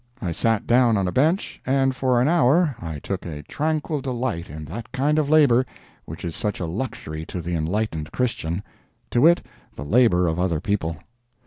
[0.19, 4.49] I sat down on a bench, and for an hour I took a tranquil delight
[4.49, 5.63] in that kind of labor
[6.05, 8.63] which is such a luxury to the enlightened Christian
[9.11, 9.45] to wit
[9.75, 10.97] the labor of other people.